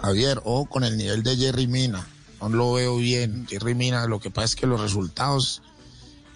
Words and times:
Javier, 0.00 0.38
ojo 0.44 0.66
con 0.66 0.84
el 0.84 0.96
nivel 0.96 1.22
de 1.22 1.36
Jerry 1.36 1.66
Mina. 1.66 2.06
No 2.40 2.48
lo 2.48 2.72
veo 2.72 2.96
bien. 2.96 3.46
Jerry 3.48 3.74
Mina, 3.74 4.06
lo 4.06 4.18
que 4.20 4.30
pasa 4.30 4.46
es 4.46 4.56
que 4.56 4.66
los 4.66 4.80
resultados 4.80 5.62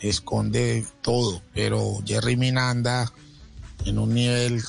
esconde 0.01 0.87
todo, 1.03 1.43
pero 1.55 1.99
Jerry 2.07 2.37
Mina 2.37 2.71
anda 2.71 3.11
en 3.85 3.99
un 3.99 4.15
nivel 4.15 4.63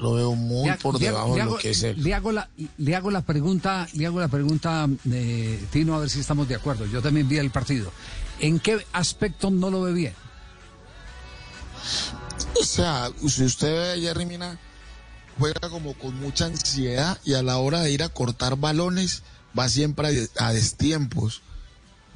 lo 0.00 0.12
veo 0.14 0.34
muy 0.34 0.68
Le- 0.68 0.76
por 0.76 0.98
debajo 0.98 1.28
le 1.30 1.34
de 1.36 1.40
hago- 1.42 1.52
lo 1.54 1.58
que 1.58 1.70
es 1.70 1.82
él. 1.82 2.02
Le 2.02 2.12
hago 2.14 2.30
la, 2.30 2.48
le 2.76 2.94
hago 2.94 3.10
la 3.10 3.22
pregunta, 3.22 3.88
le 3.94 4.04
hago 4.06 4.20
la 4.20 4.28
pregunta, 4.28 4.86
eh, 5.10 5.64
Tino, 5.72 5.94
a 5.94 6.00
ver 6.00 6.10
si 6.10 6.20
estamos 6.20 6.46
de 6.46 6.54
acuerdo. 6.54 6.84
Yo 6.86 7.00
también 7.00 7.26
vi 7.28 7.38
el 7.38 7.50
partido. 7.50 7.90
¿En 8.38 8.60
qué 8.60 8.84
aspecto 8.92 9.50
no 9.50 9.70
lo 9.70 9.80
ve 9.82 9.92
bien? 9.94 10.12
O 12.60 12.64
sea, 12.64 13.10
si 13.26 13.44
usted 13.44 13.72
ve 13.72 13.92
a 13.92 13.96
Jerry 13.96 14.26
Mina, 14.26 14.58
juega 15.38 15.68
como 15.70 15.94
con 15.94 16.18
mucha 16.20 16.46
ansiedad 16.46 17.18
y 17.24 17.34
a 17.34 17.42
la 17.42 17.58
hora 17.58 17.82
de 17.82 17.90
ir 17.90 18.02
a 18.02 18.08
cortar 18.08 18.56
balones 18.56 19.22
va 19.58 19.68
siempre 19.68 20.28
a, 20.38 20.52
destiempos. 20.52 21.42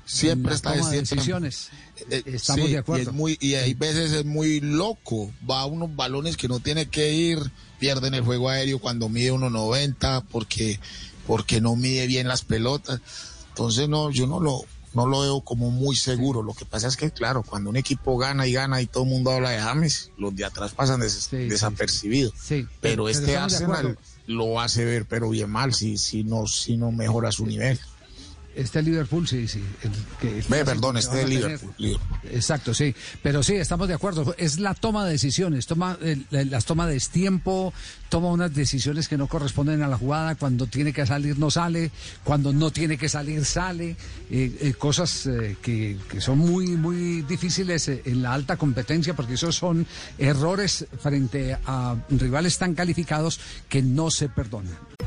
Siempre 0.04 0.54
está 0.54 0.70
a 0.70 0.76
decisiones. 0.76 1.68
Eh, 2.10 2.22
Estamos 2.26 2.66
sí, 2.66 2.72
de 2.72 2.78
acuerdo. 2.78 3.04
Y, 3.04 3.06
es 3.06 3.12
muy, 3.12 3.38
y 3.40 3.54
hay 3.54 3.74
veces 3.74 4.12
es 4.12 4.24
muy 4.24 4.60
loco. 4.60 5.30
Va 5.48 5.60
a 5.60 5.66
unos 5.66 5.94
balones 5.94 6.36
que 6.36 6.48
no 6.48 6.58
tiene 6.58 6.86
que 6.86 7.12
ir, 7.12 7.38
pierden 7.78 8.14
el 8.14 8.22
juego 8.22 8.48
aéreo 8.48 8.80
cuando 8.80 9.08
mide 9.08 9.32
1.90 9.32 10.24
porque, 10.30 10.80
porque 11.26 11.60
no 11.60 11.76
mide 11.76 12.06
bien 12.06 12.26
las 12.26 12.42
pelotas. 12.42 13.00
Entonces 13.50 13.88
no, 13.88 14.10
yo 14.10 14.26
no 14.26 14.40
lo, 14.40 14.64
no 14.94 15.06
lo 15.06 15.20
veo 15.20 15.40
como 15.42 15.70
muy 15.70 15.96
seguro. 15.96 16.42
Lo 16.42 16.54
que 16.54 16.64
pasa 16.64 16.88
es 16.88 16.96
que, 16.96 17.10
claro, 17.10 17.42
cuando 17.42 17.70
un 17.70 17.76
equipo 17.76 18.16
gana 18.18 18.46
y 18.46 18.52
gana 18.52 18.80
y 18.80 18.86
todo 18.86 19.04
el 19.04 19.10
mundo 19.10 19.30
habla 19.30 19.50
de 19.50 19.60
James, 19.60 20.10
los 20.16 20.34
de 20.34 20.44
atrás 20.44 20.72
pasan 20.72 21.00
des- 21.00 21.28
Sí, 21.30 21.36
desapercibidos. 21.48 22.34
Sí, 22.40 22.66
Pero 22.80 23.08
este 23.08 23.26
estamos 23.32 23.52
de 23.52 23.56
Arsenal 23.56 23.98
lo 24.26 24.60
hace 24.60 24.84
ver, 24.84 25.06
pero 25.06 25.28
bien 25.30 25.50
mal, 25.50 25.74
si, 25.74 25.98
si, 25.98 26.24
no, 26.24 26.46
si 26.46 26.76
no 26.76 26.92
mejora 26.92 27.32
su 27.32 27.46
nivel. 27.46 27.78
Este 28.54 28.82
Liverpool, 28.82 29.26
sí, 29.28 29.46
sí. 29.46 29.62
el 29.82 29.90
que- 30.20 30.28
el 30.28 30.34
Ve, 30.34 30.42
clásico 30.42 30.64
perdón, 30.66 30.94
que 30.94 30.98
este. 31.00 31.28
Liverpool. 31.28 31.74
Liverpool. 31.78 32.18
Exacto, 32.32 32.74
sí. 32.74 32.94
Pero 33.22 33.42
sí, 33.42 33.54
estamos 33.54 33.86
de 33.88 33.94
acuerdo. 33.94 34.34
Es 34.38 34.58
la 34.58 34.74
toma 34.74 35.04
de 35.06 35.12
decisiones. 35.12 35.66
Toma, 35.66 35.96
eh, 36.02 36.20
la- 36.30 36.44
las 36.44 36.64
toma 36.64 36.86
de 36.86 36.98
tiempo, 37.00 37.72
toma 38.08 38.28
unas 38.28 38.52
decisiones 38.52 39.08
que 39.08 39.16
no 39.16 39.28
corresponden 39.28 39.82
a 39.82 39.88
la 39.88 39.96
jugada. 39.96 40.34
Cuando 40.34 40.66
tiene 40.66 40.92
que 40.92 41.06
salir, 41.06 41.38
no 41.38 41.50
sale. 41.50 41.90
Cuando 42.24 42.52
no 42.52 42.70
tiene 42.72 42.98
que 42.98 43.08
salir, 43.08 43.44
sale. 43.44 43.96
Eh, 44.30 44.56
eh, 44.60 44.74
cosas 44.74 45.26
eh, 45.26 45.56
que, 45.62 45.96
que 46.10 46.20
son 46.20 46.38
muy, 46.38 46.66
muy 46.76 47.22
difíciles 47.22 47.88
en 47.88 48.22
la 48.22 48.32
alta 48.34 48.56
competencia, 48.56 49.14
porque 49.14 49.34
esos 49.34 49.54
son 49.56 49.86
errores 50.18 50.86
frente 51.00 51.56
a 51.66 51.96
rivales 52.10 52.58
tan 52.58 52.74
calificados 52.74 53.38
que 53.68 53.80
no 53.80 54.10
se 54.10 54.28
perdonan. 54.28 54.89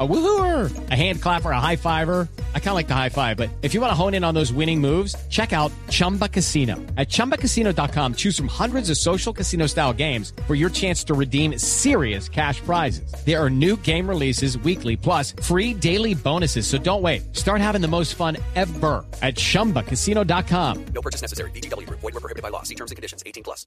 A 0.00 0.06
woohooer, 0.06 0.90
a 0.90 0.94
hand 0.94 1.20
clapper, 1.22 1.50
a 1.50 1.60
high 1.60 1.76
fiver. 1.76 2.28
I 2.54 2.58
kind 2.58 2.68
of 2.68 2.74
like 2.74 2.88
the 2.88 2.94
high 2.94 3.08
five, 3.08 3.36
but 3.36 3.48
if 3.62 3.74
you 3.74 3.80
want 3.80 3.90
to 3.90 3.94
hone 3.96 4.14
in 4.14 4.22
on 4.22 4.34
those 4.34 4.52
winning 4.52 4.80
moves, 4.80 5.16
check 5.28 5.52
out 5.52 5.72
Chumba 5.88 6.28
Casino. 6.28 6.76
At 6.96 7.08
chumbacasino.com, 7.08 8.14
choose 8.14 8.36
from 8.36 8.48
hundreds 8.48 8.90
of 8.90 8.98
social 8.98 9.32
casino 9.32 9.66
style 9.66 9.92
games 9.92 10.32
for 10.46 10.54
your 10.54 10.70
chance 10.70 11.02
to 11.04 11.14
redeem 11.14 11.58
serious 11.58 12.28
cash 12.28 12.60
prizes. 12.60 13.12
There 13.24 13.42
are 13.42 13.50
new 13.50 13.76
game 13.76 14.06
releases 14.08 14.58
weekly, 14.58 14.94
plus 14.94 15.32
free 15.42 15.74
daily 15.74 16.14
bonuses. 16.14 16.66
So 16.68 16.78
don't 16.78 17.02
wait. 17.02 17.34
Start 17.36 17.60
having 17.60 17.80
the 17.80 17.88
most 17.88 18.14
fun 18.14 18.36
ever 18.54 19.04
at 19.20 19.34
chumbacasino.com. 19.34 20.84
No 20.94 21.02
purchase 21.02 21.22
necessary. 21.22 21.50
Group. 21.50 22.00
Void 22.00 22.14
were 22.14 22.20
prohibited 22.20 22.42
by 22.42 22.50
law. 22.50 22.62
See 22.62 22.74
terms 22.74 22.92
and 22.92 22.96
conditions. 22.96 23.22
18 23.26 23.42
plus. 23.42 23.66